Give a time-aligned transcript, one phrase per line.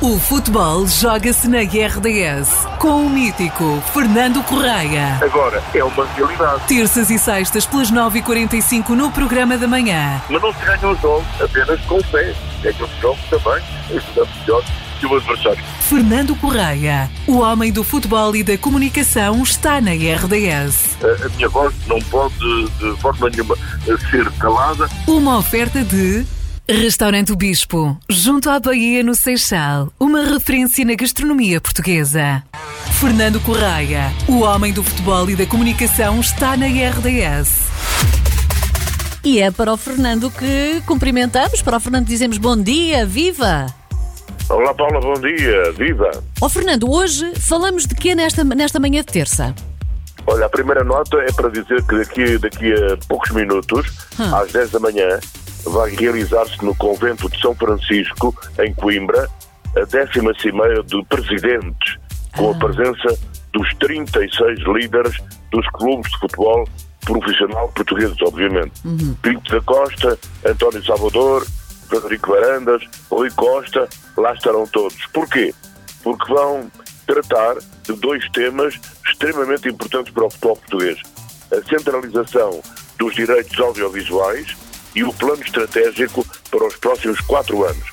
[0.00, 5.18] O futebol joga-se na RDS com o mítico Fernando Correia.
[5.20, 6.62] Agora é uma realidade.
[6.68, 10.22] Terças e sextas pelas 9h45 no programa da manhã.
[10.30, 12.32] Mas não se ganha os jogos apenas com fé.
[12.62, 14.64] Ganha os jogos também, ajudando melhor
[15.00, 15.64] que o adversário.
[15.80, 20.96] Fernando Correia, o homem do futebol e da comunicação, está na RDS.
[21.02, 22.36] A, a minha voz não pode,
[22.78, 24.88] de forma nenhuma, ser calada.
[25.08, 26.24] Uma oferta de.
[26.70, 32.42] Restaurante o Bispo, junto à Bahia no Seixal, uma referência na gastronomia portuguesa.
[33.00, 37.68] Fernando Correia, o homem do futebol e da comunicação, está na RDS.
[39.24, 43.66] E é para o Fernando que cumprimentamos, para o Fernando dizemos bom dia, viva!
[44.50, 46.10] Olá Paula, bom dia, viva!
[46.40, 49.54] Ó Fernando, hoje falamos de quê nesta, nesta manhã de terça?
[50.26, 53.86] Olha, a primeira nota é para dizer que daqui, daqui a poucos minutos,
[54.20, 54.34] Hum.
[54.34, 55.08] às 10 da manhã,
[55.64, 59.28] vai realizar-se no convento de São Francisco, em Coimbra,
[59.76, 61.96] a décima cimeira de presidentes,
[62.36, 63.18] com a presença
[63.52, 65.16] dos 36 líderes
[65.50, 66.68] dos clubes de futebol
[67.04, 68.72] profissional portugueses, obviamente.
[69.22, 71.46] Pinto da Costa, António Salvador,
[71.88, 75.06] Frederico Varandas, Rui Costa, lá estarão todos.
[75.06, 75.54] Porquê?
[76.02, 76.70] Porque vão
[77.06, 81.00] tratar de dois temas extremamente importantes para o futebol português.
[81.50, 82.60] A centralização
[82.98, 84.54] dos direitos audiovisuais
[84.98, 87.88] e o plano estratégico para os próximos quatro anos.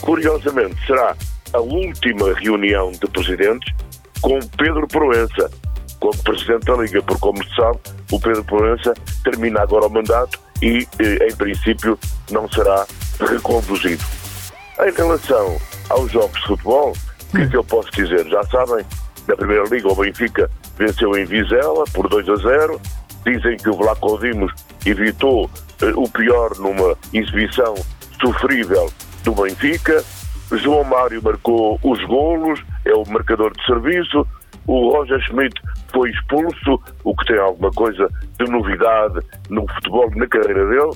[0.00, 1.16] Curiosamente, será
[1.52, 3.74] a última reunião de presidentes
[4.20, 5.50] com Pedro Proença
[5.98, 7.78] como presidente da Liga, porque, como se sabe,
[8.12, 11.98] o Pedro Proença termina agora o mandato e, eh, em princípio,
[12.30, 12.86] não será
[13.18, 14.04] reconduzido.
[14.78, 16.92] Em relação aos jogos de futebol,
[17.32, 18.28] o que é que eu posso dizer?
[18.28, 18.86] Já sabem,
[19.26, 22.80] na Primeira Liga o Benfica venceu em Vizela por 2 a 0.
[23.24, 24.52] Dizem que o Vlaco Dimos
[24.84, 25.50] evitou
[25.96, 27.74] o pior numa exibição
[28.20, 28.90] sofrível
[29.24, 30.04] do Benfica.
[30.52, 34.26] João Mário marcou os golos, é o marcador de serviço.
[34.66, 35.60] O Roger Schmidt
[35.92, 38.08] foi expulso, o que tem alguma coisa
[38.38, 40.92] de novidade no futebol na carreira dele.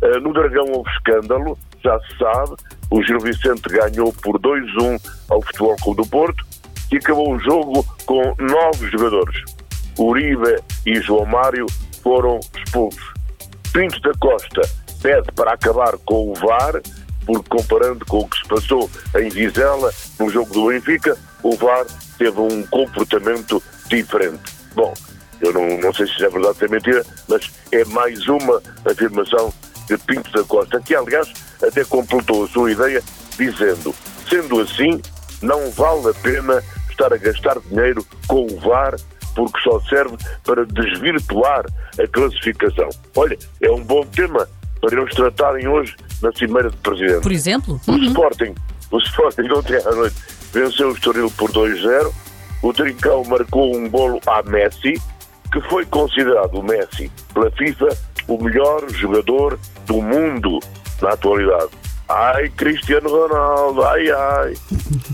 [0.00, 2.56] Uh, no Dragão houve escândalo, já se sabe.
[2.90, 6.44] O Gil Vicente ganhou por 2-1 ao Futebol Clube do Porto
[6.90, 9.42] e acabou o jogo com nove jogadores.
[9.98, 11.66] Uribe e João Mário
[12.02, 13.17] foram expulsos.
[13.72, 14.62] Pinto da Costa
[15.02, 16.80] pede para acabar com o VAR,
[17.24, 21.86] porque comparando com o que se passou em Vizela, no jogo do Benfica, o VAR
[22.18, 24.40] teve um comportamento diferente.
[24.74, 24.92] Bom,
[25.40, 29.52] eu não, não sei se é verdade ou é mentira, mas é mais uma afirmação
[29.86, 33.02] de Pinto da Costa, que aliás até completou a sua ideia
[33.36, 33.94] dizendo,
[34.28, 35.00] sendo assim,
[35.40, 38.96] não vale a pena estar a gastar dinheiro com o VAR
[39.38, 41.64] porque só serve para desvirtuar
[41.96, 42.88] a classificação.
[43.14, 44.48] Olha, é um bom tema
[44.80, 47.22] para eles tratarem hoje na Cimeira de Presidente.
[47.22, 47.80] Por exemplo?
[47.86, 48.54] O Sporting,
[48.90, 50.16] o Sporting ontem à noite
[50.52, 52.12] venceu o Estoril por 2-0.
[52.64, 54.94] O Trincão marcou um golo a Messi,
[55.52, 59.56] que foi considerado o Messi pela FIFA o melhor jogador
[59.86, 60.58] do mundo
[61.00, 61.70] na atualidade.
[62.08, 64.54] Ai, Cristiano Ronaldo, ai, ai.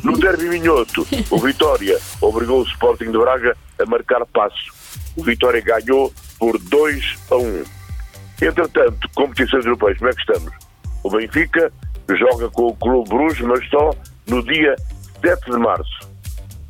[0.04, 4.72] No derby minhoto, o Vitória obrigou o Sporting de Braga a marcar passo.
[5.16, 7.64] O Vitória ganhou por 2 a 1.
[8.42, 10.52] Entretanto, competições europeias, como é que estamos?
[11.02, 11.72] O Benfica
[12.10, 13.90] joga com o Clube Bruges, mas só
[14.28, 14.76] no dia
[15.20, 16.08] 7 de março.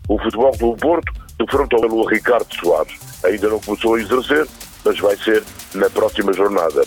[0.09, 2.99] O Futebol Clube Porto defrontou o Ricardo Soares.
[3.25, 4.47] Ainda não começou a exercer,
[4.85, 5.43] mas vai ser
[5.75, 6.83] na próxima jornada.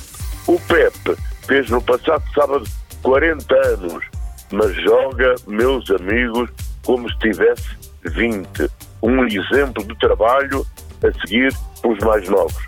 [0.48, 1.16] O Pepe
[1.46, 2.66] fez no passado sábado
[3.08, 4.04] 40 anos,
[4.52, 6.50] mas joga, meus amigos,
[6.86, 7.70] como se tivesse
[8.04, 8.70] 20.
[9.02, 10.68] Um exemplo de trabalho
[11.02, 12.68] a seguir pelos mais novos.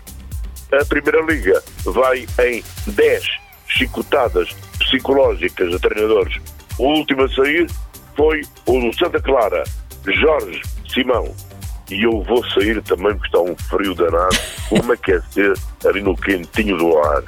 [0.72, 3.22] A Primeira Liga vai em 10
[3.66, 4.48] chicotadas
[4.78, 6.34] psicológicas a treinadores.
[6.78, 7.66] O último a sair
[8.16, 9.62] foi o do Santa Clara,
[10.06, 11.34] Jorge Simão.
[11.90, 14.36] E eu vou sair também porque está um frio danado.
[14.70, 15.52] Vou-me aquecer
[15.84, 17.22] ali no quentinho do ar.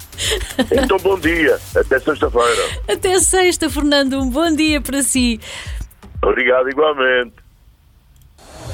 [0.70, 1.58] Então, bom dia.
[1.74, 2.80] Até sexta-feira.
[2.88, 4.20] Até sexta, Fernando.
[4.20, 5.40] Um bom dia para si.
[6.22, 7.42] Obrigado igualmente.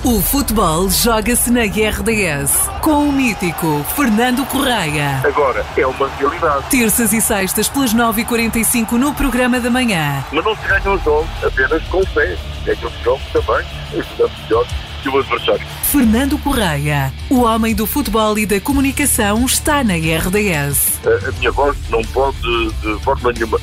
[0.04, 5.20] O futebol joga-se na RDS com o mítico Fernando Correia.
[5.24, 6.70] Agora é uma realidade.
[6.70, 10.24] Terças e sextas pelas 9h45 no programa da manhã.
[10.30, 12.36] Mas não se ganha os jogos apenas com fé.
[12.64, 14.66] Ganha os jogos também, ajudando melhor
[15.02, 15.66] que o adversário.
[15.84, 21.00] Fernando Correia, o homem do futebol e da comunicação, está na RDS.
[21.04, 22.40] A, a minha voz não pode,
[22.82, 23.58] de forma nenhuma,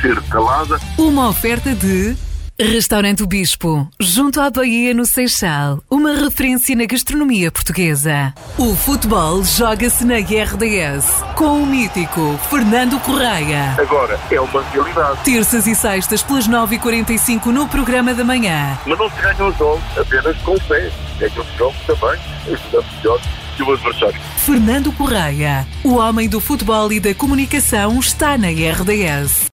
[0.00, 0.80] ser calada.
[0.98, 2.16] Uma oferta de
[2.58, 8.32] Restaurante o Bispo, junto à Bahia no Seixal, uma referência na gastronomia portuguesa.
[8.56, 13.76] O futebol joga-se na RDS, com o mítico Fernando Correia.
[13.78, 15.22] Agora é uma realidade.
[15.22, 18.78] Terças e sextas pelas 9h45 no programa da manhã.
[18.86, 20.90] Mas não se ganham os jogos apenas com fé.
[21.18, 23.20] Ganham os jogos também, ajudando melhor
[23.54, 24.20] que o adversário.
[24.38, 29.44] Fernando Correia, o homem do futebol e da comunicação, está na RDS.